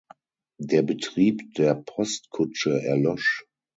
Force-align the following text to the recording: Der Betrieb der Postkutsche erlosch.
Der 0.57 0.81
Betrieb 0.81 1.43
der 1.59 1.75
Postkutsche 1.75 2.71
erlosch. 2.81 3.45